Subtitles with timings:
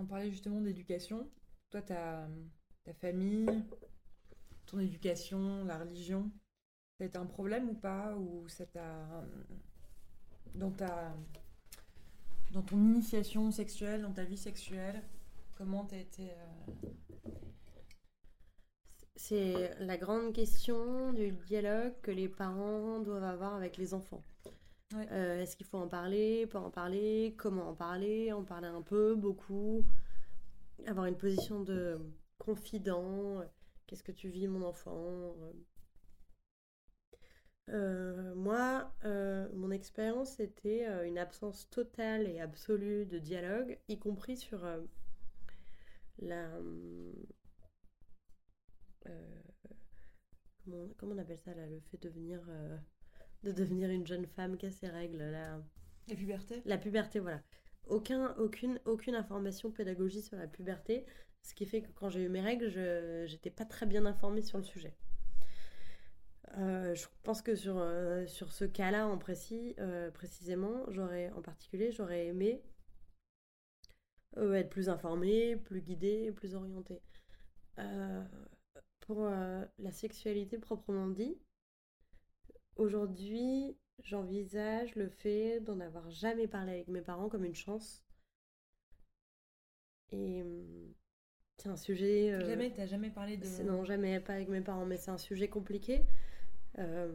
[0.00, 1.28] On parlait justement d'éducation.
[1.68, 2.26] Toi, ta,
[2.94, 3.64] famille,
[4.64, 6.30] ton éducation, la religion,
[6.96, 8.16] ça a été un problème ou pas?
[8.16, 9.26] Ou ça t'a.
[10.54, 11.14] Dans, ta,
[12.52, 15.02] dans ton initiation sexuelle, dans ta vie sexuelle,
[15.58, 16.30] comment t'as été.
[16.30, 16.90] euh,
[19.16, 24.24] C'est la grande question du dialogue que les parents doivent avoir avec les enfants.
[24.94, 28.82] Euh, Est-ce qu'il faut en parler, pas en parler, comment en parler, en parler un
[28.82, 29.84] peu, beaucoup,
[30.86, 31.98] avoir une position de
[32.38, 33.44] confident, euh,
[33.86, 35.34] qu'est-ce que tu vis mon enfant
[37.68, 38.34] euh.
[38.34, 38.92] Moi,
[39.54, 44.66] mon expérience c'était euh, une absence totale et absolue de dialogue, y compris sur
[46.18, 46.48] la...
[50.96, 52.76] comment, on appelle ça là, le fait de devenir, euh,
[53.42, 55.60] de devenir une jeune femme qui a ses règles, la,
[56.08, 57.42] La puberté la puberté, voilà.
[57.86, 61.04] Aucun, aucune, aucune information pédagogique sur la puberté,
[61.42, 64.42] ce qui fait que quand j'ai eu mes règles, je n'étais pas très bien informée
[64.42, 64.94] sur le sujet.
[66.58, 71.42] Euh, je pense que sur, euh, sur ce cas-là en précis, euh, précisément, j'aurais, en
[71.42, 72.62] particulier, j'aurais aimé
[74.36, 77.02] être plus informée, plus guidée, plus orientée.
[79.00, 81.36] Pour la sexualité proprement dit,
[82.80, 88.02] aujourd'hui, j'envisage le fait d'en avoir jamais parlé avec mes parents comme une chance.
[90.12, 90.92] Et hum,
[91.56, 92.32] c'est un sujet.
[92.32, 93.46] euh, Jamais, t'as jamais parlé de.
[93.64, 96.02] Non, jamais, pas avec mes parents, mais c'est un sujet compliqué.
[96.78, 97.12] Euh,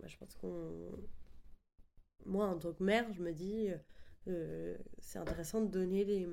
[0.00, 0.90] moi, je pense qu'on.
[2.24, 3.68] Moi, en tant que mère, je me dis,
[4.28, 6.28] euh, c'est intéressant de donner des,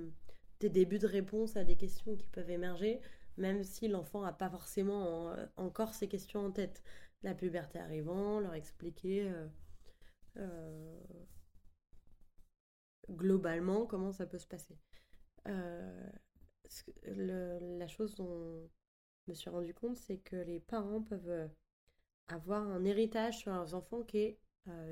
[0.60, 3.00] des débuts de réponse à des questions qui peuvent émerger,
[3.38, 6.84] même si l'enfant n'a pas forcément en- encore ces questions en tête.
[7.22, 9.48] La puberté arrivant, leur expliquer euh,
[10.38, 11.00] euh,
[13.10, 14.78] globalement comment ça peut se passer.
[15.48, 16.10] Euh,
[17.06, 18.70] la chose dont
[19.26, 21.50] je me suis rendu compte, c'est que les parents peuvent
[22.28, 24.40] avoir un héritage sur leurs enfants qui est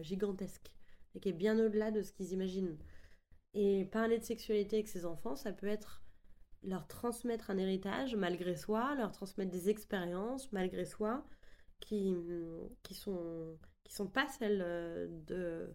[0.01, 0.73] gigantesque
[1.13, 2.77] et qui est bien au-delà de ce qu'ils imaginent.
[3.53, 6.03] Et parler de sexualité avec ses enfants, ça peut être
[6.63, 11.25] leur transmettre un héritage malgré soi, leur transmettre des expériences malgré soi
[11.79, 15.73] qui, hum, qui sont qui sont pas celles euh, de,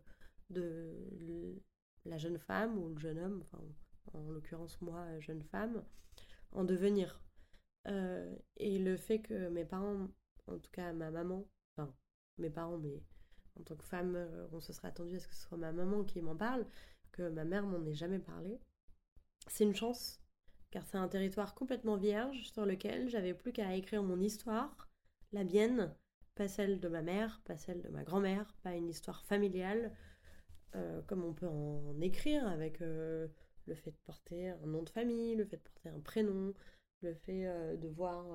[0.50, 1.62] de
[2.04, 3.44] la jeune femme ou le jeune homme,
[4.12, 5.82] en l'occurrence moi, jeune femme,
[6.52, 7.22] en devenir.
[7.88, 10.08] Euh, et le fait que mes parents,
[10.46, 11.92] en tout cas ma maman, enfin
[12.38, 13.02] mes parents, mais
[13.58, 15.72] en tant que femme, euh, on se serait attendu à ce que ce soit ma
[15.72, 16.66] maman qui m'en parle,
[17.12, 18.60] que ma mère m'en ait jamais parlé,
[19.48, 20.20] c'est une chance,
[20.70, 24.88] car c'est un territoire complètement vierge sur lequel j'avais plus qu'à écrire mon histoire,
[25.32, 25.94] la mienne,
[26.34, 29.92] pas celle de ma mère, pas celle de ma grand-mère, pas une histoire familiale,
[30.74, 33.28] euh, comme on peut en écrire avec euh,
[33.66, 36.54] le fait de porter un nom de famille, le fait de porter un prénom,
[37.02, 38.26] le fait euh, de voir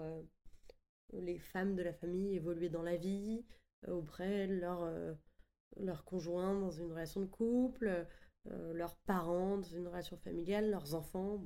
[1.13, 3.45] les femmes de la famille évoluer dans la vie,
[3.87, 4.91] auprès de leur,
[5.77, 8.05] leur conjoint dans une relation de couple,
[8.45, 11.41] leurs parents dans une relation familiale, leurs enfants.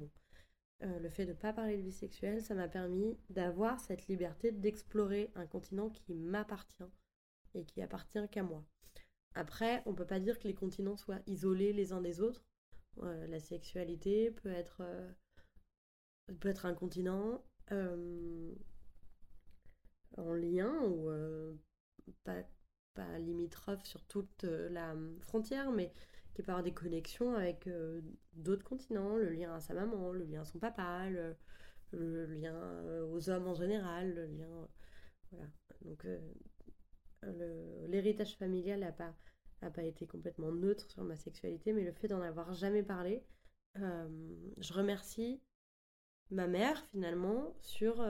[0.84, 4.08] Euh, le fait de ne pas parler de vie sexuelle, ça m'a permis d'avoir cette
[4.08, 6.90] liberté d'explorer un continent qui m'appartient
[7.54, 8.64] et qui appartient qu'à moi.
[9.36, 12.44] Après, on peut pas dire que les continents soient isolés les uns des autres.
[13.04, 15.12] Euh, la sexualité peut être, euh,
[16.64, 17.44] un continent
[20.18, 21.10] en lien ou
[22.24, 22.44] pas,
[22.94, 25.94] pas limitrophe sur toute la frontière, mais
[26.34, 28.02] qui peut avoir des connexions avec euh,
[28.34, 31.36] d'autres continents, le lien à sa maman, le lien à son papa, le,
[32.26, 34.68] lien euh, aux hommes en général, le lien...
[35.32, 35.48] voilà.
[35.82, 39.14] Donc euh, l'héritage familial n'a pas,
[39.62, 43.24] a pas été complètement neutre sur ma sexualité, mais le fait d'en avoir jamais parlé,
[43.76, 45.42] je remercie
[46.30, 48.06] ma mère finalement sur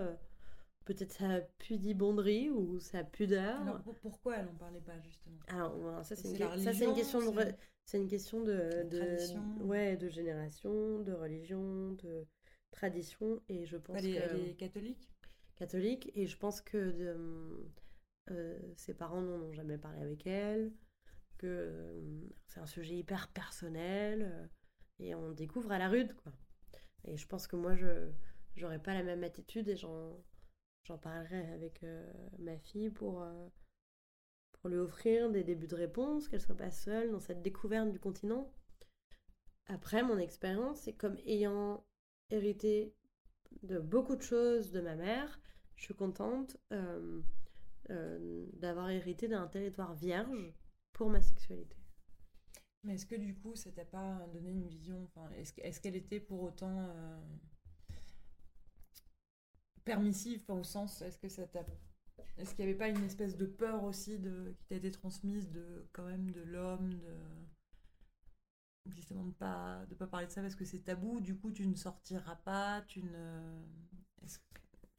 [0.94, 3.62] peut-être sa pudibonderie ou sa pudeur.
[3.62, 5.38] Alors, pourquoi elle en parlait pas justement?
[5.48, 7.36] Alors, voilà, ça, c'est une, C'est la que- ça, c'est une religion, question de, c'est-
[7.36, 7.56] re-
[7.86, 8.86] c'est une question de,
[9.64, 12.26] ouais, de génération, de religion, de
[12.72, 15.10] tradition, et je pense elle est, que elle est catholique?
[15.56, 17.70] Catholique, et je pense que de-
[18.32, 20.72] euh, ses parents n'en ont jamais parlé avec elle,
[21.38, 22.02] que euh,
[22.48, 24.48] c'est un sujet hyper personnel, euh,
[25.00, 26.32] et on découvre à la rude, quoi.
[27.06, 28.10] Et je pense que moi, je
[28.56, 30.18] j'aurais pas la même attitude, et j'en
[30.84, 33.48] j'en parlerai avec euh, ma fille pour, euh,
[34.54, 38.00] pour lui offrir des débuts de réponse, qu'elle soit pas seule dans cette découverte du
[38.00, 38.52] continent.
[39.68, 41.86] Après, mon expérience, c'est comme ayant
[42.30, 42.96] hérité
[43.64, 45.40] de beaucoup de choses de ma mère,
[45.76, 47.22] je suis contente euh,
[48.54, 50.54] d'avoir hérité d'un territoire vierge
[50.94, 51.78] pour ma sexualité.
[52.84, 56.42] Mais est-ce que du coup, ça t'a pas donné une vision Est-ce qu'elle était pour
[56.42, 56.90] autant
[59.84, 61.64] permissive au sens, est-ce que ça t'a
[62.38, 65.50] est-ce qu'il n'y avait pas une espèce de peur aussi de, qui t'a été transmise
[65.50, 70.56] de quand même de l'homme, de justement de pas de pas parler de ça parce
[70.56, 71.20] que c'est tabou.
[71.20, 73.62] Du coup, tu ne sortiras pas, tu ne.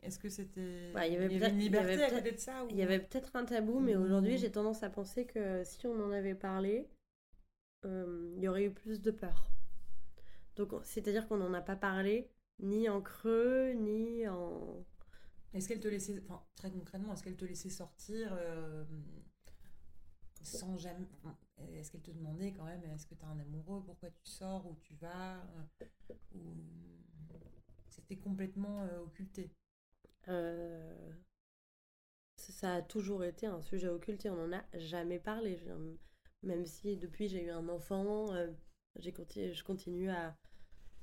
[0.02, 2.98] Est-ce, que c'était il y avait, une liberté à côté de ça Il y avait
[2.98, 6.88] peut-être un tabou, mais aujourd'hui, j'ai tendance à penser que si on en avait parlé,
[7.84, 9.48] euh, il y aurait eu plus de peur.
[10.56, 12.28] Donc, c'est-à-dire qu'on n'en a pas parlé
[12.60, 14.84] ni en creux, ni en
[15.54, 18.84] est-ce qu'elle te laissait, enfin, très concrètement, est-ce qu'elle te laissait sortir euh,
[20.42, 21.06] sans jamais.
[21.74, 24.66] Est-ce qu'elle te demandait quand même, est-ce que tu as un amoureux, pourquoi tu sors,
[24.66, 25.84] où tu vas euh,
[26.34, 26.56] Ou
[27.88, 29.52] c'était complètement euh, occulté?
[32.36, 35.62] Ça a toujours été un sujet occulté, on n'en a jamais parlé.
[36.42, 38.30] Même si depuis j'ai eu un enfant,
[38.96, 40.36] j'ai continué, je continue à.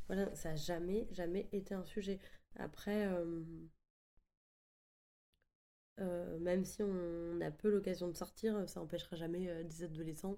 [0.09, 2.19] Voilà, ça n'a jamais, jamais été un sujet.
[2.57, 3.07] Après.
[6.01, 10.37] Euh, même si on a peu l'occasion de sortir, ça n'empêchera jamais euh, des adolescents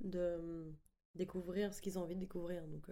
[0.00, 0.70] de euh,
[1.14, 2.66] découvrir ce qu'ils ont envie de découvrir.
[2.68, 2.88] Donc,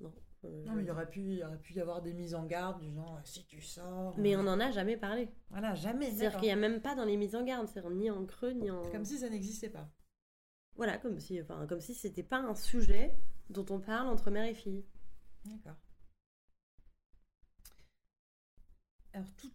[0.00, 0.12] non.
[0.44, 2.92] non, mais il aurait, pu, il aurait pu y avoir des mises en garde du
[2.92, 4.16] genre si tu sors.
[4.16, 5.28] Mais on n'en a jamais parlé.
[5.50, 6.12] Voilà, jamais.
[6.12, 8.52] C'est-à-dire qu'il n'y a même pas dans les mises en garde, c'est ni en creux
[8.52, 8.88] ni en.
[8.92, 9.90] Comme si ça n'existait pas.
[10.78, 13.12] Voilà, comme si, enfin, comme si c'était pas un sujet
[13.50, 14.84] dont on parle entre mère et fille.
[15.44, 15.76] D'accord.
[19.12, 19.52] Alors, tout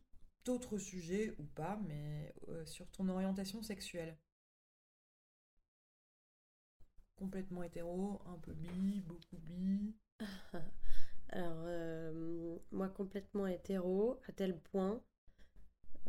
[0.50, 4.18] autre sujet ou pas, mais euh, sur ton orientation sexuelle.
[7.16, 9.96] Complètement hétéro, un peu bi, beaucoup bi.
[11.30, 15.02] Alors, euh, moi, complètement hétéro, à tel point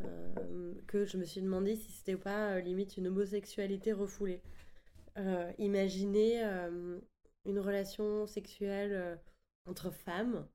[0.01, 4.43] euh, que je me suis demandé si c'était pas limite une homosexualité refoulée.
[5.59, 6.43] Imaginez
[7.45, 9.21] une relation sexuelle
[9.67, 10.47] entre femmes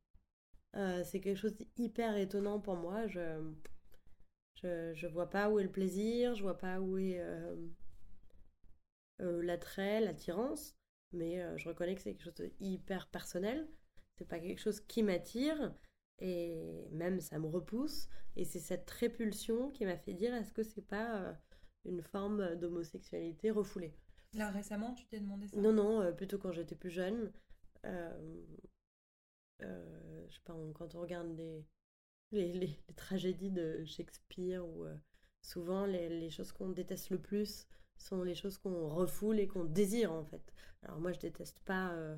[0.75, 3.07] euh, c'est quelque chose d'hyper étonnant pour moi.
[3.07, 3.53] Je,
[4.61, 7.55] je, vois pas où est le plaisir, je vois pas où est euh,
[9.21, 10.75] euh, l'attrait, l'attirance,
[11.11, 13.67] mais je reconnais que c'est quelque chose de hyper personnel.
[14.17, 15.73] C'est pas quelque chose qui m'attire
[16.19, 18.09] et même ça me repousse.
[18.35, 21.35] Et c'est cette répulsion qui m'a fait dire est-ce que c'est pas
[21.85, 23.95] une forme d'homosexualité refoulée?
[24.33, 25.57] Là récemment, tu t'es demandé ça?
[25.57, 27.31] Non, non, plutôt quand j'étais plus jeune.
[29.61, 31.29] Euh, je sais pas, quand on regarde
[32.31, 34.95] les, les, tragédies de Shakespeare, ou euh,
[35.41, 37.67] souvent les, choses qu'on déteste le plus
[37.97, 40.53] sont les choses qu'on refoule et qu'on désire en fait.
[40.83, 42.15] Alors moi je déteste pas euh,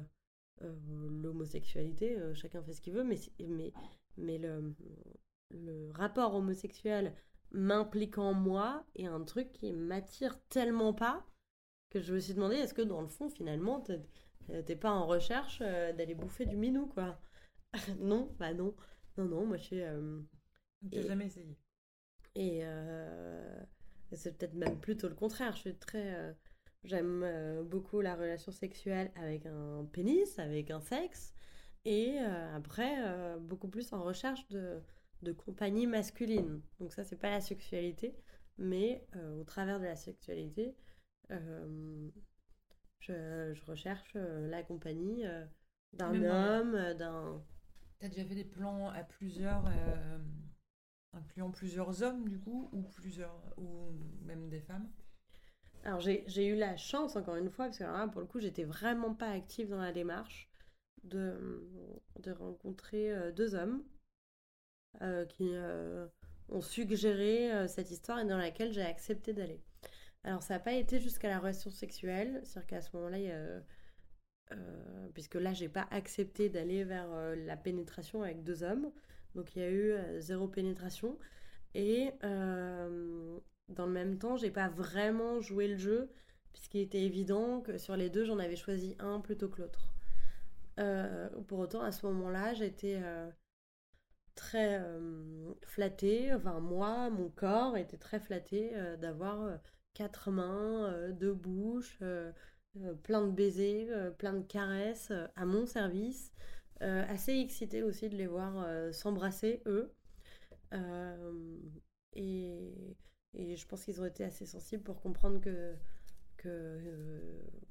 [1.24, 3.74] l'homosexualité, chacun fait ce qu'il veut, mais, mais,
[4.18, 4.76] mais le,
[5.50, 7.16] le rapport homosexuel
[7.50, 11.26] m'impliquant moi est un truc qui m'attire tellement pas
[11.92, 13.84] que je me suis demandé est-ce que dans le fond finalement
[14.66, 17.20] t'es pas en recherche d'aller bouffer du minou quoi
[18.00, 18.76] non, bah non.
[19.18, 19.82] Non, non, moi je suis.
[19.82, 20.20] Euh,
[20.92, 21.58] jamais essayé.
[22.38, 23.64] Euh,
[24.12, 25.54] et c'est peut-être même plutôt le contraire.
[25.56, 26.16] Je suis très.
[26.16, 26.34] Euh,
[26.84, 31.34] j'aime euh, beaucoup la relation sexuelle avec un pénis, avec un sexe.
[31.84, 32.96] Et après,
[33.40, 34.80] beaucoup plus en recherche de,
[35.24, 36.62] de compagnie masculine.
[36.80, 38.16] Donc, ça, c'est pas la sexualité.
[38.60, 39.04] Mais
[39.40, 40.76] au travers de la sexualité,
[43.00, 45.24] je, je, recherche la compagnie
[45.94, 47.42] d'un homme, d'un
[48.02, 50.18] T'as déjà fait des plans à plusieurs, euh,
[51.14, 53.92] incluant plusieurs hommes du coup, ou plusieurs, ou
[54.24, 54.90] même des femmes?
[55.84, 58.64] Alors j'ai eu la chance, encore une fois, parce que là, pour le coup, j'étais
[58.64, 60.50] vraiment pas active dans la démarche,
[61.04, 61.64] de,
[62.22, 63.84] de rencontrer euh, deux hommes
[65.04, 65.52] euh, qui
[66.50, 69.62] ont suggéré cette histoire et dans laquelle j'ai accepté d'aller.
[70.24, 73.62] Alors ça n'a pas été jusqu'à la relation sexuelle, c'est-à-dire qu'à ce moment-là, a
[74.54, 78.92] euh, puisque là, j'ai pas accepté d'aller vers euh, la pénétration avec deux hommes.
[79.36, 81.18] Donc il y a eu euh, zéro pénétration.
[81.74, 86.12] Et dans le même temps, j'ai pas vraiment joué le jeu,
[86.52, 89.94] puisqu'il était évident que sur les deux, j'en avais choisi un plutôt que l'autre.
[91.48, 93.02] pour autant, à ce moment-là, j'étais
[94.36, 94.84] très
[95.64, 99.60] flattée, enfin moi, mon corps était très flatté d'avoir
[99.94, 102.00] quatre mains, deux bouches,
[102.78, 106.32] euh, plein de baisers, euh, plein de caresses euh, à mon service.
[106.80, 108.54] assez excitée aussi de les voir
[108.94, 109.94] s'embrasser, eux.
[112.14, 112.66] Et,
[113.36, 115.76] je pense qu'ils ont été assez sensibles pour comprendre que,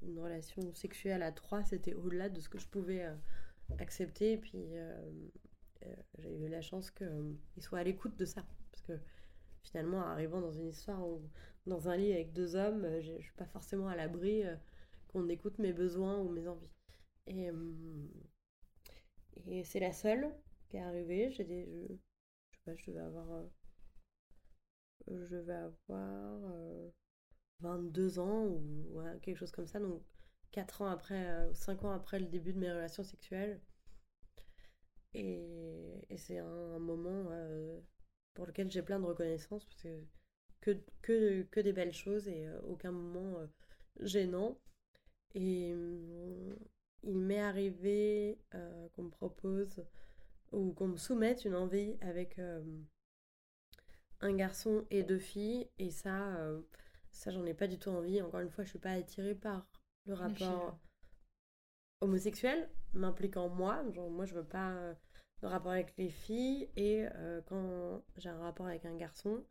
[0.02, 3.04] une relation sexuelle à trois, c'était au-delà de ce que je pouvais
[3.80, 4.34] accepter.
[4.34, 4.64] Et puis,
[6.18, 8.44] j'ai eu la chance qu'ils soient à l'écoute de ça.
[8.70, 8.92] Parce que
[9.64, 11.20] finalement, arrivant dans une histoire ou
[11.67, 14.43] dans un lit avec deux hommes, je ne suis pas forcément à l'abri
[15.09, 16.71] qu'on écoute mes besoins ou mes envies.
[17.26, 17.50] Et,
[19.47, 20.35] et c'est la seule
[20.69, 21.31] qui est arrivée.
[21.31, 23.45] J'ai des, je, je sais pas, je devais avoir,
[25.07, 26.40] je vais avoir
[27.61, 30.02] 22 ans ou quelque chose comme ça, donc
[30.52, 33.61] 4 ans après, 5 ans après le début de mes relations sexuelles.
[35.14, 37.81] Et, c'est un, moment euh,
[38.35, 40.05] pour lequel j'ai plein de reconnaissance parce que
[40.61, 43.47] que, que, que des belles choses et euh, aucun moment euh,
[44.00, 44.59] gênant.
[45.35, 46.57] Et mm,
[47.02, 48.38] il m'est arrivé
[48.93, 49.83] qu'on me propose
[50.52, 52.38] ou qu'on me soumette une envie avec
[54.21, 55.67] un garçon et deux filles.
[55.79, 56.37] Et ça,
[57.11, 58.21] ça j'en ai pas du tout envie.
[58.21, 59.67] Encore une fois, je suis pas attirée par
[60.05, 60.79] le rapport
[62.02, 63.83] homosexuel m'impliquant moi.
[63.93, 64.95] Genre, moi, je veux pas euh,
[65.43, 66.69] de rapport avec les filles.
[66.76, 69.43] Et euh, quand j'ai un rapport avec un garçon, euh,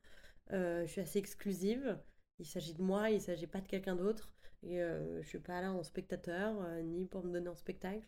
[0.52, 1.98] je suis assez exclusive.
[2.40, 4.34] Il s'agit de moi, il s'agit pas de quelqu'un d'autre.
[4.64, 8.08] Et je suis pas là en spectateur, ni pour me donner en spectacle.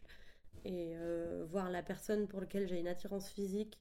[0.66, 0.96] Et
[1.50, 3.80] voir la personne pour laquelle j'ai une attirance physique,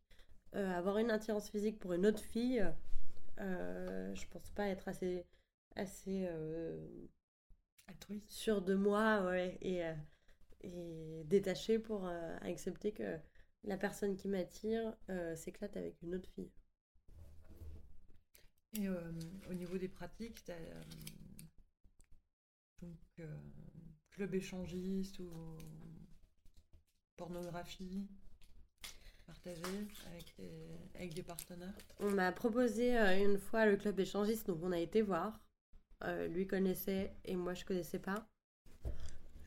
[0.52, 2.64] avoir une attirance physique pour une autre fille,
[3.38, 5.24] je pense pas être assez,
[5.76, 6.28] assez
[8.28, 9.58] sûr de moi, ouais.
[9.62, 9.82] Et
[10.62, 13.18] et détaché pour euh, accepter que
[13.64, 16.50] la personne qui m'attire euh, s'éclate avec une autre fille.
[18.74, 19.12] Et euh,
[19.48, 20.56] au niveau des pratiques, tu as
[22.80, 23.28] donc
[24.10, 25.30] club échangiste ou
[27.16, 28.08] pornographie
[29.26, 29.88] partagée
[30.94, 31.74] avec des, partenaires?
[31.98, 35.40] On m'a proposé une fois le club échangiste, donc on a été voir.
[36.28, 38.30] lui connaissait et moi je connaissais pas.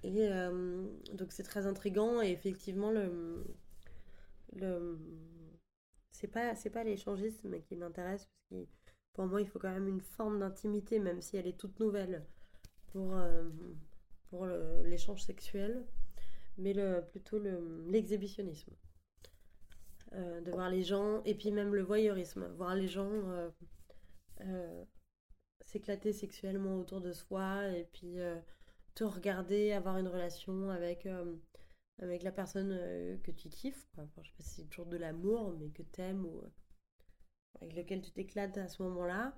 [0.04, 3.46] Et euh, donc c'est très intrigant et effectivement le,
[4.54, 5.00] le
[6.12, 8.68] c'est pas pas l'échangisme qui m'intéresse parce que
[9.14, 12.26] pour moi il faut quand même une forme d'intimité même si elle est toute nouvelle
[12.88, 13.50] pour euh,
[14.30, 14.46] pour
[14.84, 15.86] l'échange sexuel
[16.58, 18.74] mais le plutôt l'exhibitionnisme
[20.14, 23.52] euh, de voir les gens et puis même le voyeurisme voir les gens
[25.66, 28.20] s'éclater sexuellement autour de soi et puis
[28.96, 31.36] te regarder, avoir une relation avec, euh,
[32.00, 33.88] avec la personne euh, que tu kiffes.
[33.96, 34.04] Quoi.
[34.04, 36.50] Enfin, sais pas si c'est toujours de l'amour, mais que t'aimes ou euh,
[37.62, 39.34] avec lequel tu t'éclates à ce moment-là.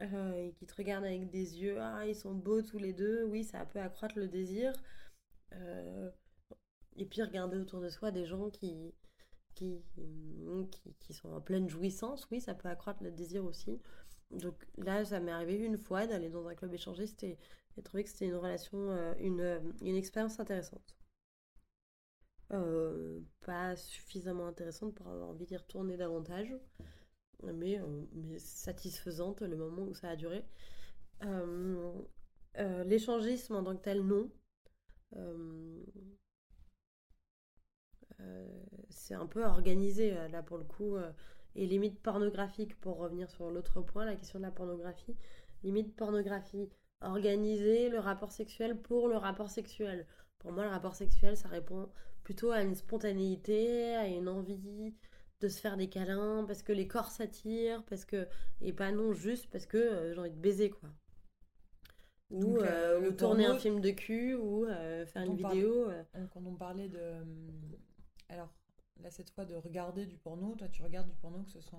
[0.00, 3.44] et qui te regarde avec des yeux, ah, ils sont beaux tous les deux, oui,
[3.44, 4.72] ça peut accroître le désir.
[6.96, 8.94] et puis regarder autour de soi des gens qui,
[9.54, 9.82] qui,
[11.00, 13.80] qui, sont en pleine jouissance, oui, ça peut accroître le désir aussi.
[14.30, 17.38] Donc là, ça m'est arrivé une fois d'aller dans un club échangiste et
[17.76, 20.96] j'ai trouvé que c'était une relation, euh, une, euh, une expérience intéressante.
[22.52, 26.54] Euh, pas suffisamment intéressante pour avoir envie d'y retourner davantage,
[27.42, 27.80] mais,
[28.12, 30.44] mais, satisfaisante le moment où ça a duré.
[32.84, 34.30] L'échangisme en tant que tel, non.
[38.90, 40.96] c'est un peu organisé là pour le coup
[41.54, 45.16] et limite pornographique pour revenir sur l'autre point la question de la pornographie
[45.62, 46.68] limite pornographie
[47.00, 50.06] organiser le rapport sexuel pour le rapport sexuel.
[50.38, 51.88] Pour moi, le rapport sexuel, ça répond
[52.22, 54.94] plutôt à une spontanéité, à une envie
[55.44, 58.26] de se faire des câlins, parce que les corps s'attirent, parce que
[58.60, 60.88] et pas non juste parce que euh, j'ai envie de baiser quoi.
[62.30, 65.88] Ou, euh, tourner un film de cul ou euh, faire une vidéo.
[66.32, 67.14] Quand on parlait de
[68.28, 68.52] alors
[69.00, 71.78] là cette fois de regarder du porno, toi tu regardes du porno que ce soit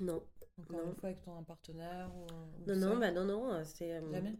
[0.00, 0.22] non.
[0.58, 2.26] Encore une fois avec ton partenaire ou,
[2.66, 4.32] Non, non, bah non, non, euh, c'est euh,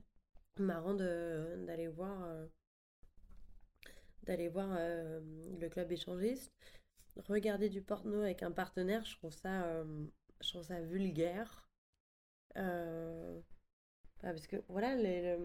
[0.58, 2.46] marrant d'aller voir, euh,
[4.22, 6.52] d'aller voir le club échangiste.
[7.28, 9.84] Regarder du porno avec un partenaire, je trouve ça,
[10.42, 11.68] je trouve ça vulgaire.
[12.54, 15.36] parce que voilà, les,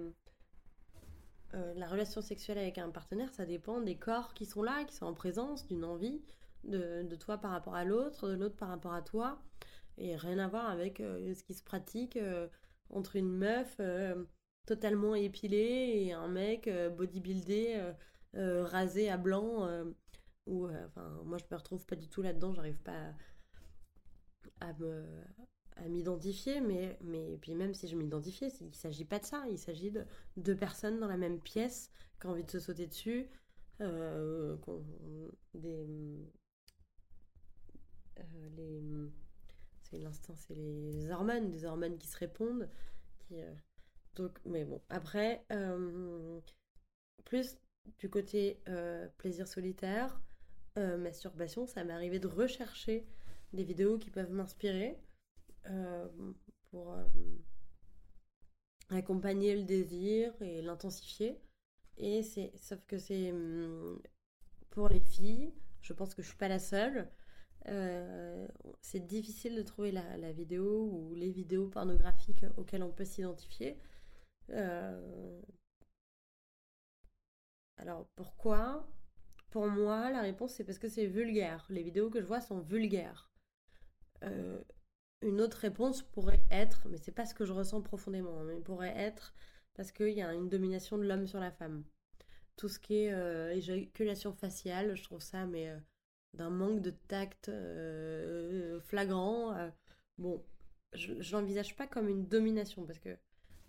[1.53, 5.05] la relation sexuelle avec un partenaire, ça dépend des corps qui sont là, qui sont
[5.05, 6.21] en présence, d'une envie
[6.63, 9.41] de, de toi par rapport à l'autre, de l'autre par rapport à toi.
[9.97, 12.47] Et rien à voir avec euh, ce qui se pratique euh,
[12.89, 14.23] entre une meuf euh,
[14.65, 17.81] totalement épilée et un mec bodybuildé,
[18.33, 19.67] rasé à blanc.
[20.48, 23.13] Ou enfin, moi, je me retrouve pas du tout là-dedans, j'arrive pas
[24.60, 25.05] à, me
[25.77, 29.57] à m'identifier, mais, mais puis même si je m'identifiais, il s'agit pas de ça, il
[29.57, 30.05] s'agit de
[30.38, 33.27] deux personnes dans la même pièce qui ont envie de se sauter dessus,
[35.53, 35.86] des,
[38.57, 42.69] les, l'instinct, c'est les hormones, des hormones qui se répondent.
[43.31, 43.53] Euh,
[44.15, 46.39] Donc, mais bon, après, euh,
[47.25, 47.57] plus
[48.00, 50.21] du côté euh, plaisir solitaire,
[50.75, 53.05] masturbation, ça m'est arrivé de rechercher
[53.53, 54.97] des vidéos qui peuvent m'inspirer.
[56.71, 56.95] pour
[58.89, 61.39] accompagner le désir et l'intensifier.
[61.97, 64.01] Et c'est, sauf que c'est hum,
[64.69, 67.09] pour les filles, je pense que je suis pas la seule.
[67.67, 68.47] Euh,
[68.81, 73.77] c'est difficile de trouver la, vidéo ou les vidéos pornographiques auxquelles on peut s'identifier.
[74.49, 75.41] Euh,
[77.77, 78.87] alors pourquoi?
[79.51, 81.65] Pour moi, la réponse c'est parce que c'est vulgaire.
[81.70, 83.29] Les vidéos que je vois sont vulgaires.
[84.24, 84.62] Euh,
[85.22, 88.96] une autre réponse pourrait être, mais c'est pas ce que je ressens profondément, mais pourrait
[88.98, 89.36] être
[89.74, 91.84] parce qu'il y a une domination de l'homme sur la femme.
[92.55, 95.77] Tout ce qui est euh, éjaculation faciale, je trouve ça, mais euh,
[96.34, 97.51] d'un manque de tact
[98.86, 99.53] flagrant.
[100.17, 100.41] bon,
[100.93, 103.17] je, l'envisage pas comme une domination parce que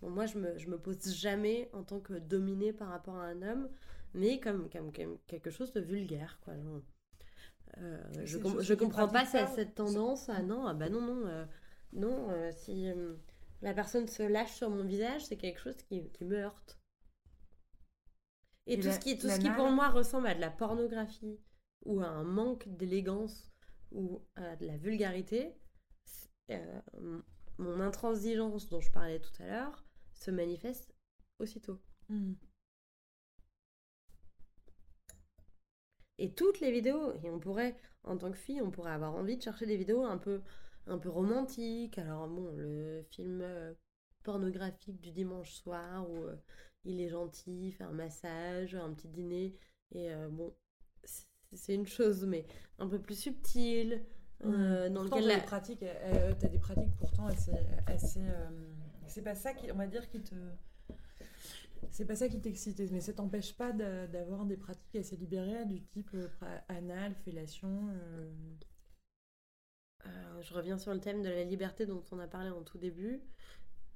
[0.01, 3.41] moi, je me, je me pose jamais en tant que dominée par rapport à un
[3.41, 3.69] homme,
[4.13, 4.91] mais comme, comme,
[5.27, 6.53] quelque chose de vulgaire, quoi.
[7.79, 11.45] Euh, je, je comprends pas cette, tendance à non, ah bah non, non, euh,
[11.93, 12.87] non, euh, si
[13.61, 16.79] la personne se lâche sur mon visage, c'est quelque chose qui, qui, me heurte.
[18.67, 21.39] Et, tout, ce qui, tout ce qui pour moi ressemble à de la pornographie
[21.85, 23.51] ou à un manque d'élégance
[23.91, 25.53] ou à de la vulgarité,
[27.57, 30.95] mon intransigeance dont je parlais tout à l'heure se manifeste
[31.39, 31.81] aussitôt.
[32.09, 32.33] Mmh.
[36.19, 39.37] Et toutes les vidéos, et on pourrait, en tant que fille, on pourrait avoir envie
[39.37, 40.41] de chercher des vidéos un peu,
[40.87, 41.97] un peu romantiques.
[41.97, 43.73] Alors bon, le film euh,
[44.23, 46.35] pornographique du dimanche soir où euh,
[46.85, 49.55] il est gentil, fait un massage, un petit dîner,
[49.91, 50.53] et euh, bon,
[51.53, 52.45] c'est une chose, mais
[52.79, 54.03] un peu plus subtile.
[54.43, 54.89] Mmh.
[54.89, 55.35] dans lequel la...
[55.35, 57.53] des pratiques, as des pratiques pourtant assez,
[57.87, 58.19] assez
[59.07, 60.35] c'est pas ça qui, on va dire, qui te
[61.93, 65.83] c'est pas ça qui t'excite, mais ça t'empêche pas d'avoir des pratiques assez libérées du
[65.83, 66.27] type euh,
[66.67, 67.87] anal, fellation.
[67.91, 68.31] Euh.
[70.07, 72.79] Euh, je reviens sur le thème de la liberté dont on a parlé en tout
[72.79, 73.21] début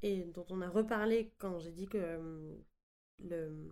[0.04, 2.60] et dont on a reparlé quand j'ai dit que
[3.24, 3.68] le,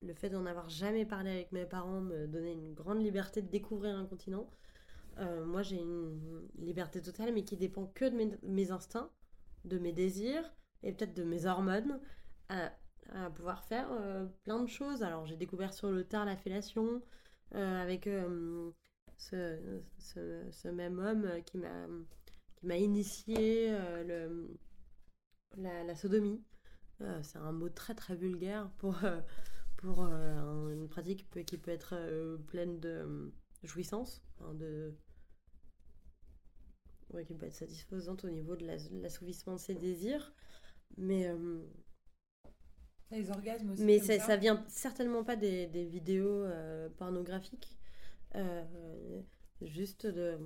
[0.00, 3.48] le fait d'en avoir jamais parlé avec mes parents me donnait une grande liberté de
[3.48, 4.48] découvrir un continent.
[5.44, 9.10] moi, j'ai une liberté totale, mais qui dépend que de mes instincts,
[9.64, 12.00] de mes désirs et peut-être de mes hormones
[13.14, 15.02] à pouvoir faire euh, plein de choses.
[15.02, 17.02] Alors j'ai découvert sur le tard la fellation
[17.54, 18.70] euh, avec euh,
[19.16, 21.86] ce, ce, même homme qui m'a
[22.56, 23.70] qui m'a initié
[24.04, 24.56] le,
[25.56, 26.42] la, sodomie.
[27.22, 28.98] c'est un mot très très vulgaire pour,
[29.76, 33.30] pour une pratique qui peut, être pleine de
[33.62, 34.22] jouissance,
[34.54, 34.94] de,
[37.26, 38.66] qui peut être satisfaisante au niveau de
[39.02, 40.32] l'assouvissement de ses désirs.
[40.96, 41.30] Mais
[43.10, 43.84] les orgasmes aussi.
[43.84, 44.36] Mais ça, ça.
[44.36, 47.76] vient certainement pas des, des vidéos euh, pornographiques.
[48.34, 49.22] Euh,
[49.62, 50.38] juste de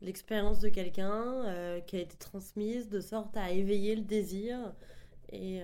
[0.00, 4.74] l'expérience de quelqu'un euh, qui a été transmise de sorte à éveiller le désir
[5.32, 5.62] et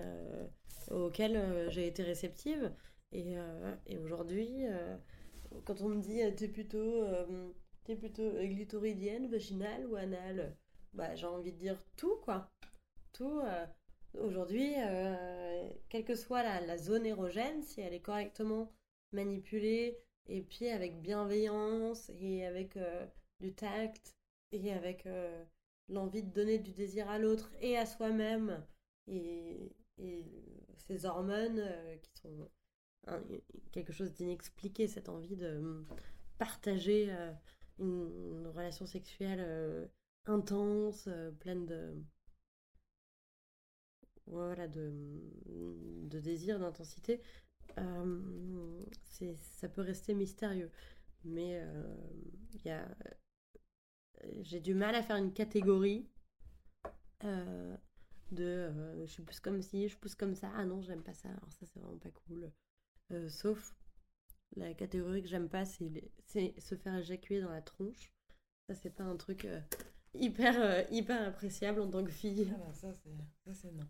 [0.90, 2.72] auquel j'ai été réceptive.
[3.12, 3.36] Et,
[3.86, 4.64] et aujourd'hui,
[5.64, 7.04] quand on me dit t'es plutôt,
[7.86, 10.56] es plutôt glytoridienne, vaginale ou anale,
[10.92, 12.50] bah, j'ai envie de dire tout quoi.
[13.12, 13.40] Tout.
[14.18, 18.72] Aujourd'hui, euh, quelle que soit la, zone érogène, si elle est correctement
[19.12, 23.06] manipulée et puis avec bienveillance et avec euh,
[23.40, 24.16] du tact
[24.52, 25.44] et avec euh,
[25.88, 28.64] l'envie de donner du désir à l'autre et à soi-même
[29.06, 29.72] et,
[30.76, 31.62] ces hormones
[32.00, 32.48] qui sont
[33.70, 35.84] quelque chose d'inexpliqué, cette envie de
[36.38, 37.14] partager
[37.78, 39.90] une relation sexuelle
[40.24, 41.06] intense,
[41.40, 42.02] pleine de
[44.30, 44.92] voilà, de,
[45.46, 47.20] de désir, d'intensité,
[47.78, 48.84] euh,
[49.36, 50.70] ça peut rester mystérieux.
[51.24, 51.96] Mais euh,
[54.40, 56.08] j'ai du mal à faire une catégorie
[57.24, 57.76] euh,
[58.30, 61.52] de je plus comme ci, je pousse comme ça, ah non, j'aime pas ça, alors
[61.52, 62.50] ça c'est vraiment pas cool.
[63.28, 63.74] sauf
[64.56, 68.12] la catégorie que j'aime pas, c'est se faire éjaculer dans la tronche.
[68.66, 69.46] Ça, c'est pas un truc
[70.14, 72.50] hyper, hyper appréciable en tant que fille.
[72.52, 72.94] Ah bah, ça,
[73.52, 73.86] c'est non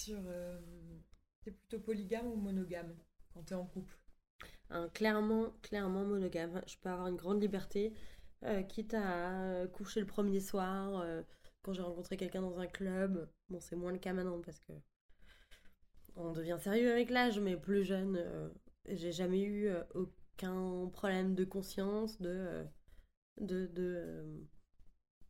[0.00, 0.18] sur.
[0.26, 0.58] Euh,
[1.42, 2.94] t'es plutôt polygame ou monogame
[3.32, 3.96] quand t'es en couple?
[4.94, 6.62] Clairement, clairement monogame.
[6.66, 7.92] Je peux avoir une grande liberté,
[8.44, 11.22] euh, quitte à coucher le premier soir euh,
[11.62, 13.28] quand j'ai rencontré quelqu'un dans un club.
[13.48, 14.72] Bon, c'est moins le cas maintenant parce que
[16.14, 18.52] on devient sérieux avec l'âge, mais plus jeune,
[18.86, 22.64] j'ai jamais eu aucun problème de conscience de
[23.38, 24.46] de, de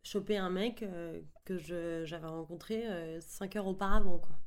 [0.02, 0.84] choper un mec
[1.44, 4.38] que j'avais rencontré 5 heures auparavant quoi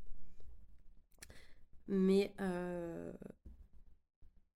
[1.87, 3.11] mais euh,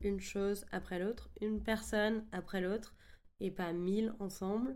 [0.02, 2.96] une chose après l'autre, une personne après l'autre,
[3.40, 4.76] et pas mille ensemble.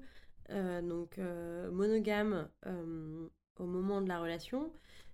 [0.49, 2.49] donc monogame
[3.57, 4.71] au moment de la relation,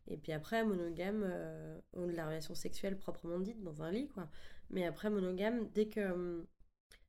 [0.07, 4.29] et puis après monogame de la relation sexuelle proprement dite, dans un lit, quoi.
[4.69, 6.45] Mais après monogame, dès que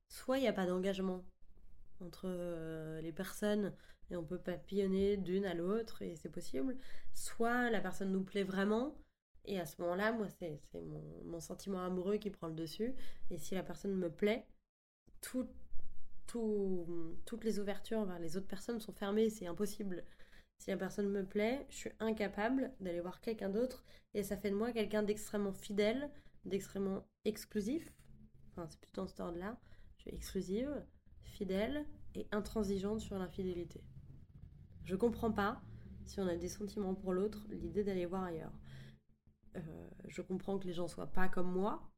[0.07, 1.23] soit il n'y a pas d'engagement
[2.01, 2.27] entre
[3.01, 3.73] les personnes
[4.11, 6.77] et on peut papillonner d'une à l'autre et c'est possible,
[7.13, 8.95] soit la personne nous plaît vraiment
[9.45, 10.59] et à ce moment-là, moi, c'est
[11.25, 12.93] mon, sentiment amoureux qui prend le dessus.
[13.29, 14.45] Et si la personne me plaît,
[15.21, 15.47] tout,
[16.27, 20.03] toutes les ouvertures vers les autres personnes sont fermées, c'est impossible.
[20.57, 24.49] Si la personne me plaît, je suis incapable d'aller voir quelqu'un d'autre et ça fait
[24.49, 26.11] de moi quelqu'un d'extrêmement fidèle,
[26.45, 27.93] d'extrêmement exclusif.
[28.51, 29.57] Enfin, c'est plutôt dans ce ordre-là.
[29.95, 30.83] Je suis exclusive,
[31.23, 33.81] fidèle et intransigeante sur l'infidélité.
[34.83, 35.61] Je comprends pas,
[36.05, 38.53] si on a des sentiments pour l'autre, l'idée d'aller voir ailleurs.
[39.55, 41.91] Euh, je comprends que les gens soient pas comme moi,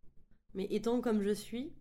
[0.54, 1.74] mais étant comme je suis,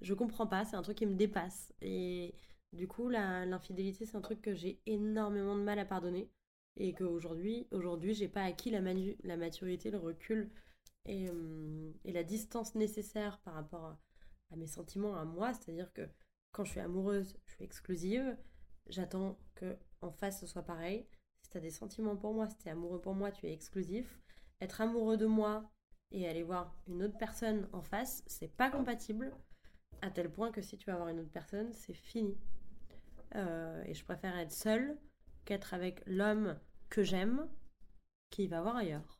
[0.00, 1.72] je comprends pas, c'est un truc qui me dépasse.
[1.80, 2.34] Et
[2.72, 6.30] du coup, l'infidélité, c'est un truc que j'ai énormément de mal à pardonner.
[6.76, 10.50] Et qu'aujourd'hui, aujourd'hui, j'ai pas acquis la, la, maturité, le recul
[11.06, 14.00] et, euh, et, la distance nécessaire par rapport à,
[14.52, 15.52] à mes sentiments, à moi.
[15.54, 16.08] C'est-à-dire que
[16.52, 18.36] quand je suis amoureuse, je suis exclusive.
[18.86, 21.06] J'attends que en face ce soit pareil.
[21.42, 23.52] Si tu as des sentiments pour moi, si tu es amoureux pour moi, tu es
[23.52, 24.20] exclusif
[24.60, 25.70] être amoureux de moi
[26.10, 29.32] et aller voir une autre personne en face, c'est pas compatible,
[30.02, 32.36] à tel point que si tu vas voir une autre personne, c'est fini.
[33.34, 34.96] Euh, et je préfère être seule
[35.44, 37.48] qu'être avec l'homme que j'aime,
[38.30, 39.18] qui va voir ailleurs.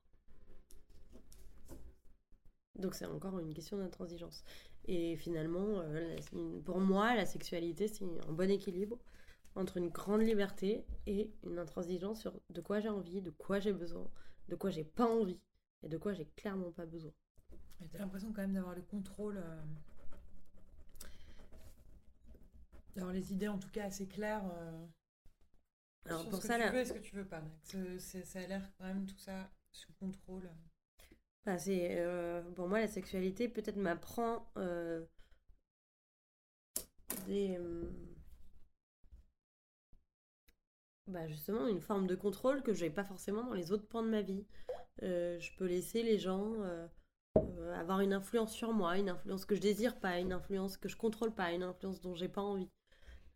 [2.77, 4.45] Donc c'est encore une question d'intransigeance.
[4.87, 6.17] Et finalement, euh,
[6.65, 8.99] pour moi, la sexualité, c'est un bon équilibre
[9.55, 13.73] entre une grande liberté et une intransigeance sur de quoi j'ai envie, de quoi j'ai
[13.73, 14.09] besoin,
[14.49, 15.41] de quoi j'ai pas envie
[15.83, 17.13] et de quoi j'ai clairement pas besoin.
[17.93, 19.63] T'as l'impression quand même d'avoir le contrôle, euh,
[22.97, 24.45] d'avoir les idées en tout cas assez claires.
[24.53, 24.87] Euh,
[26.07, 27.43] Alors pour ce ça, que tu veux et ce que tu veux pas.
[27.63, 30.51] Ça a l'air quand même tout ça sous contrôle.
[31.57, 34.51] C'est euh, pour moi la sexualité peut-être m'apprend
[37.27, 37.59] des
[41.09, 44.11] bah justement une forme de contrôle que j'ai pas forcément dans les autres points de
[44.11, 44.45] ma vie.
[45.03, 46.87] Euh, je peux laisser les gens euh,
[47.39, 50.89] euh, avoir une influence sur moi, une influence que je désire pas, une influence que
[50.89, 52.71] je contrôle pas, une influence dont j'ai pas envie.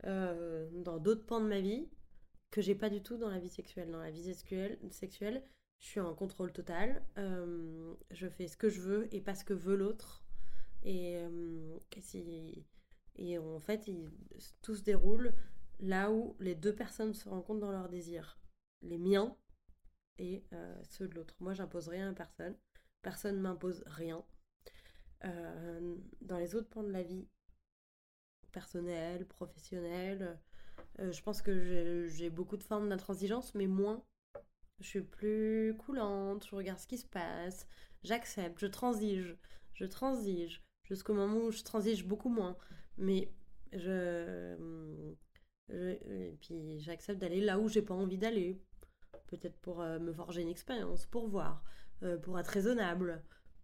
[0.04, 1.88] dans d'autres points de ma vie
[2.50, 3.90] que j'ai pas du tout dans la vie sexuelle.
[3.90, 5.42] Dans la vie sexuelle, sexuelle
[5.78, 7.02] je suis en contrôle total.
[7.16, 10.22] je fais ce que je veux et pas ce que veut l'autre.
[10.85, 11.18] Et,
[12.00, 12.64] si,
[13.16, 13.88] et en fait,
[14.62, 15.32] tout se déroule
[15.83, 18.38] là où les deux personnes se rencontrent dans leurs désirs.
[18.81, 19.37] Les miens
[20.18, 21.35] et euh, ceux de l'autre.
[21.40, 22.57] Moi, j'impose rien à personne.
[23.03, 24.25] Personne ne m'impose rien.
[25.25, 27.29] Euh, dans les autres points de la vie,
[28.53, 30.38] personnelle, professionnelle,
[31.01, 34.05] euh, je pense que j'ai beaucoup de formes d'intransigeance, mais moins.
[34.81, 37.68] Je suis plus coulante, je regarde ce qui se passe,
[38.03, 39.37] j'accepte, je transige,
[39.75, 42.57] je transige, jusqu'au moment où je transige beaucoup moins.
[42.99, 43.33] Mais
[43.73, 44.57] je
[45.72, 48.61] et puis j'accepte d'aller là où j'ai pas envie d'aller.
[49.26, 51.64] Peut-être pour euh, me forger une expérience, pour voir,
[52.02, 53.22] euh, pour être raisonnable,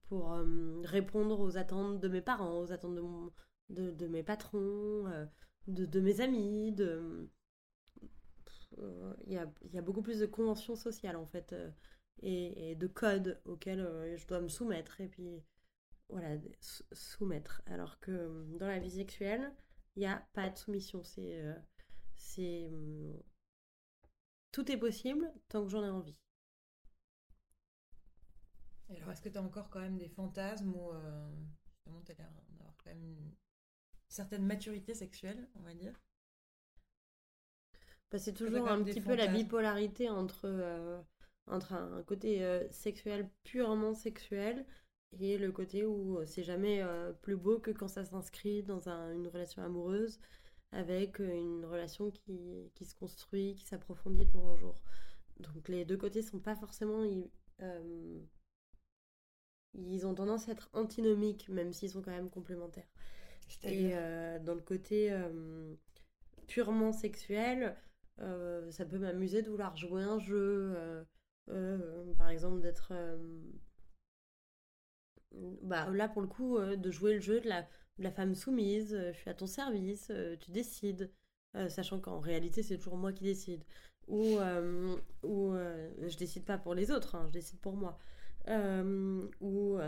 [0.09, 2.97] pour euh, répondre aux attentes de mes parents, aux attentes
[3.69, 5.05] de, de, mes patrons,
[5.67, 6.73] de, de, mes amis.
[6.73, 7.29] De...
[9.27, 11.55] Il y, a, y, a, beaucoup plus de conventions sociales en fait
[12.23, 15.43] et, et, de codes auxquels je dois me soumettre et puis
[16.09, 16.37] voilà,
[16.93, 17.63] soumettre.
[17.67, 19.53] Alors que dans la vie sexuelle,
[19.97, 21.03] il n'y a pas de soumission.
[21.03, 21.43] C'est
[22.19, 22.69] c'est.
[22.71, 23.23] Hum,
[24.53, 26.17] tout est possible tant que j'en ai envie.
[28.91, 31.29] alors, est-ce que tu as encore quand même des fantasmes ou euh,
[31.67, 33.35] justement tu as l'air d'avoir quand même une
[34.09, 35.95] certaine maturité sexuelle, on va dire?
[38.11, 41.01] Bah, C'est toujours un petit peu la bipolarité entre, euh,
[41.47, 44.65] entre un côté euh, sexuel purement sexuel
[45.21, 46.85] et le côté où c'est jamais
[47.23, 50.21] plus beau que quand ça s'inscrit dans une relation amoureuse
[50.73, 54.83] avec euh, une relation qui, qui se construit, qui s'approfondit de jour en jour.
[55.41, 57.05] Donc les deux côtés sont pas forcément...
[57.05, 58.21] Ils, euh,
[59.75, 62.89] ils ont tendance à être antinomiques, même s'ils sont quand même complémentaires.
[63.63, 65.15] Et euh, dans le côté
[66.47, 67.77] purement sexuel,
[68.19, 71.07] ça peut m'amuser de vouloir jouer un jeu,
[72.17, 72.93] par exemple d'être...
[75.63, 79.13] bah, là, pour le coup, de jouer le jeu de la la femme soumise, euh,
[79.13, 81.11] je suis à ton service, euh, tu décides,
[81.57, 83.65] euh, sachant qu'en réalité c'est toujours moi qui décide.
[84.09, 84.39] Ou,
[85.23, 87.99] ou je décide pas pour les autres, hein, je décide pour moi.
[89.41, 89.79] ou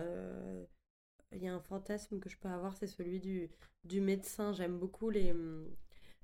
[1.32, 3.50] il y a un fantasme que je peux avoir, c'est celui du,
[3.84, 4.52] du médecin.
[4.52, 5.34] J'aime beaucoup les,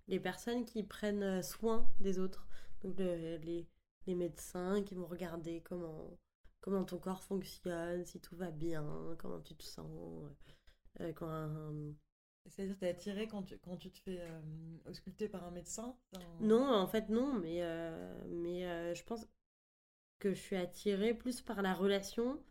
[0.09, 2.47] les personnes qui prennent soin des autres.
[2.83, 3.67] Donc les,
[4.07, 6.19] les médecins qui vont regarder comment,
[6.61, 8.85] comment ton corps fonctionne, si tout va bien,
[9.19, 9.89] comment tu te sens.
[11.01, 11.93] Euh,
[12.49, 14.41] C'est-à-dire, t'es attiré quand tu, quand tu te fais euh,
[14.87, 15.97] ausculter par un médecin
[16.41, 19.27] Non, en fait, non, mais, euh, mais je pense
[20.19, 22.43] que je suis attirée plus par la relation.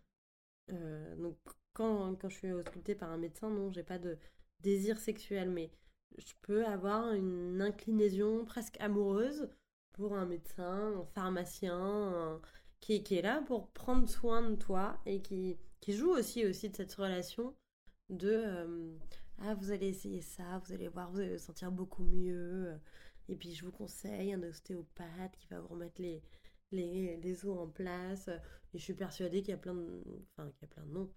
[0.70, 1.38] donc,
[1.74, 4.18] quand, quand je suis auscultée par un médecin, non, j'ai pas de
[4.62, 5.72] désir sexuel, mais
[6.18, 9.50] je peux avoir une inclinaison presque amoureuse
[9.94, 12.40] pour un médecin, un pharmacien,
[12.80, 16.70] qui, qui, est là pour prendre soin de toi et qui, qui joue aussi, aussi
[16.70, 17.56] de cette relation
[18.10, 18.98] de euh,
[19.40, 22.80] ah vous allez essayer ça, vous allez voir, vous allez vous sentir beaucoup mieux.
[23.28, 26.22] Et puis je vous conseille un ostéopathe qui va vous remettre les,
[26.72, 28.30] les, os en place.
[28.74, 30.04] Et je suis persuadée qu'il y a plein de...
[30.38, 31.12] Enfin, qu'il y a plein de noms.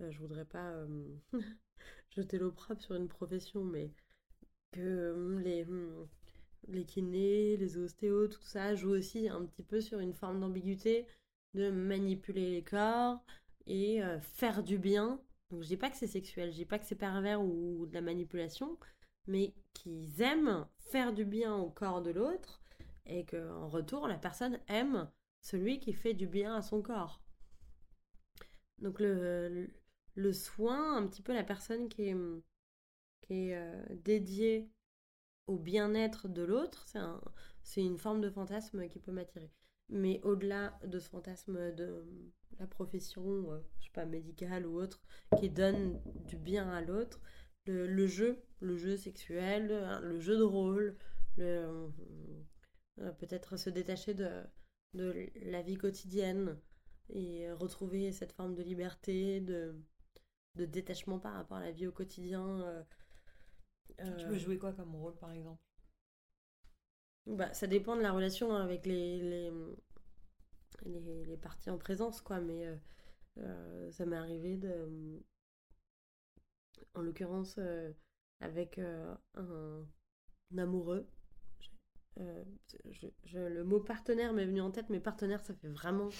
[0.00, 1.16] Euh, je voudrais pas euh,
[2.10, 3.90] jeter l'opprobre sur une profession, mais
[4.72, 5.66] que les,
[6.68, 11.06] les kinés, les ostéos, tout ça joue aussi un petit peu sur une forme d'ambiguïté
[11.54, 13.24] de manipuler les corps
[13.66, 15.20] et euh, faire du bien.
[15.54, 17.94] Donc je dis pas que c'est sexuel, je dis pas que c'est pervers ou, de
[17.94, 18.76] la manipulation,
[19.28, 22.60] mais qu'ils aiment faire du bien au corps de l'autre
[23.06, 25.08] et qu'en retour la personne aime
[25.42, 27.22] celui qui fait du bien à son corps.
[28.78, 29.70] Donc le,
[30.32, 32.16] soin, un petit peu la personne qui est,
[33.22, 34.68] qui est euh, dédiée
[35.46, 36.88] au bien-être de l'autre,
[37.62, 39.52] c'est une forme de fantasme qui peut m'attirer.
[39.88, 42.04] Mais au-delà de ce fantasme de
[42.58, 45.02] la profession, euh, je sais pas, médicale ou autre,
[45.38, 47.20] qui donne du bien à l'autre,
[47.66, 50.96] le, jeu, le jeu sexuel, le jeu de rôle,
[51.36, 51.90] le,
[53.00, 54.42] euh, peut-être se détacher de,
[54.94, 56.58] de la vie quotidienne
[57.10, 59.74] et retrouver cette forme de liberté, de,
[60.56, 62.60] de détachement par rapport à la vie au quotidien.
[64.00, 65.62] Euh, tu veux jouer quoi comme rôle, par exemple?
[67.26, 69.50] Bah, Ça dépend de la relation avec les, les,
[70.84, 72.40] les, parties en présence, quoi.
[72.40, 72.76] Mais euh,
[73.38, 75.22] euh, ça m'est arrivé de.
[76.94, 77.92] En l'occurrence, euh,
[78.40, 79.18] avec un,
[80.56, 81.08] amoureux.
[82.16, 86.10] Je, le mot partenaire m'est venu en tête, mais partenaire, ça fait vraiment.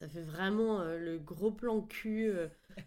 [0.00, 2.32] Ça fait vraiment le gros plan cul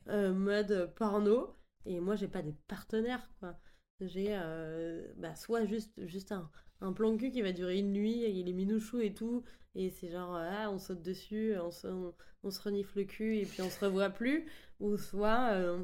[0.08, 1.56] mode porno.
[1.86, 3.60] Et moi, j'ai pas des partenaires, quoi.
[4.02, 6.50] J'ai euh, bah, soit juste, juste un,
[6.82, 9.44] un plan cul qui va durer une nuit, il est minouchou et tout,
[9.76, 11.88] et c'est genre, ah, on saute dessus, on se,
[12.44, 14.46] on, se renifle le cul et puis on se revoit plus,
[14.80, 15.84] ou soit euh,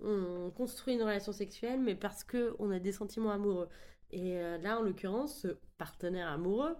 [0.00, 3.68] on construit une relation sexuelle, mais parce qu'on a des sentiments amoureux.
[4.10, 6.76] Et euh, là, en l'occurrence, ce partenaire amoureux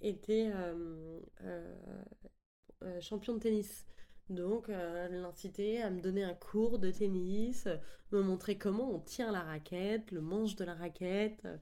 [0.00, 0.50] était
[3.00, 3.86] champion de tennis.
[4.32, 7.68] Donc, euh, l'inciter à me donner un cours de tennis,
[8.10, 11.58] me montrer comment on tient la raquette, le manche de la raquette, euh,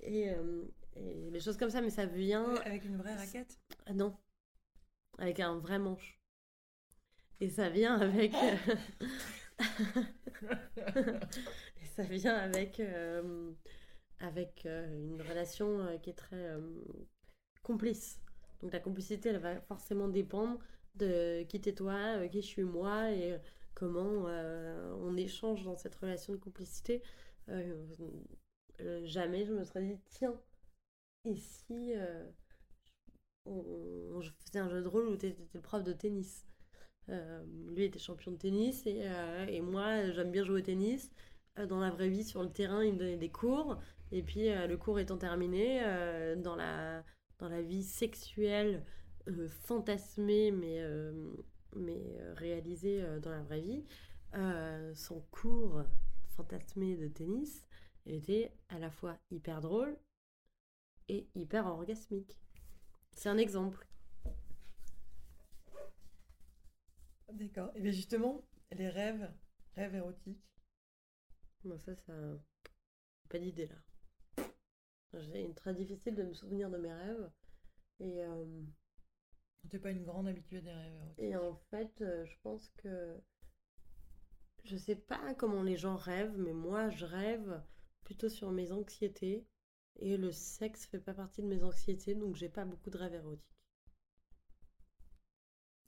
[0.00, 1.80] et, les choses comme ça.
[1.80, 2.54] Mais ça vient.
[2.56, 3.60] Avec une vraie raquette?
[3.86, 4.16] Ah Non.
[5.18, 6.20] Avec un vrai manche.
[7.40, 8.32] Et ça vient avec.
[11.80, 12.80] et ça vient avec.
[12.80, 13.52] Euh,
[14.20, 16.56] avec une relation qui est très
[17.62, 18.20] complice.
[18.60, 20.58] Donc la complicité, elle va forcément dépendre
[20.98, 23.38] de qui t'es toi, euh, qui je suis moi et euh,
[23.74, 27.02] comment euh, on échange dans cette relation de complicité.
[29.04, 30.34] jamais je me serais dit, tiens,
[31.24, 31.94] et si
[33.46, 36.44] on, faisait un jeu de rôle où tu étais le prof de tennis
[37.68, 39.06] lui était champion de tennis et,
[39.48, 41.10] et moi j'aime bien jouer au tennis.
[41.68, 43.78] dans la vraie vie, sur le terrain, il me donnait des cours.
[44.12, 45.80] Et puis le cours étant terminé,
[46.36, 47.02] dans, la,
[47.38, 48.84] dans la vie sexuelle
[49.28, 51.12] euh, fantasmé mais, euh,
[51.76, 53.84] mais euh, réalisé dans la vraie vie,
[54.94, 55.84] son cours
[56.36, 57.66] fantasmé de tennis
[58.06, 59.96] était à la fois hyper drôle
[61.08, 62.38] et hyper orgasmique.
[63.12, 63.86] C'est un exemple.
[67.32, 67.70] D'accord.
[67.74, 69.30] Et bien justement, les rêves,
[69.74, 70.44] rêves érotiques.
[71.64, 72.12] Moi, ça, ça.
[73.28, 74.46] Pas d'idée là.
[75.14, 77.30] J'ai très difficile de me souvenir de mes rêves.
[78.00, 78.22] Et
[79.70, 83.20] T'es pas une grande habituée des rêves Et en fait, euh, je pense que.
[84.64, 87.62] Je sais pas comment les gens rêvent, mais moi, je rêve
[88.04, 89.46] plutôt sur mes anxiétés.
[90.00, 93.14] Et le sexe fait pas partie de mes anxiétés, donc j'ai pas beaucoup de rêves
[93.14, 93.58] érotiques.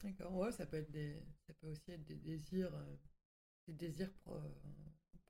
[0.03, 2.97] D'accord, ouais, ça peut être des, ça peut aussi être des désirs, euh,
[3.69, 4.13] des désirs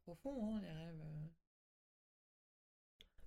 [0.05, 1.03] profonds, hein, les rêves.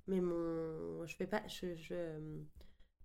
[0.08, 2.44] Mais mon, je fais pas, je, je,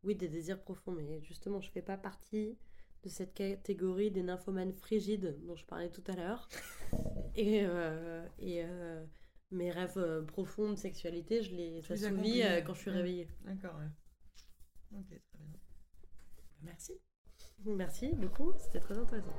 [0.05, 2.57] oui, des désirs profonds, mais justement, je fais pas partie
[3.05, 6.49] de cette catégorie des nymphomanes frigides dont je parlais tout à l'heure.
[7.37, 9.05] et, euh, et euh,
[9.51, 12.65] mes rêves euh, profonds de sexualité, je les Tu les assouvis ouais.
[12.67, 12.97] quand je suis Ouais.
[12.97, 13.29] réveillée.
[13.45, 14.99] D'accord, ouais.
[14.99, 15.59] Ok, très bien.
[16.63, 16.93] Merci.
[17.65, 19.35] Merci beaucoup, c'était très intéressant.